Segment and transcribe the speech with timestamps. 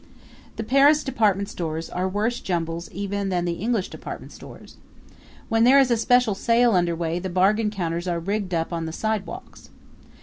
[0.55, 4.77] The Paris department stores are worse jumbles even than the English department stores.
[5.47, 8.87] When there is a special sale under way the bargain counters are rigged up on
[8.87, 9.69] the sidewalks.